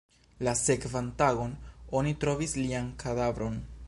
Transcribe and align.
La 0.45 0.53
sekvan 0.61 1.11
tagon, 1.19 1.53
oni 1.99 2.13
trovis 2.25 2.57
lian 2.63 2.89
kadavron. 3.05 3.61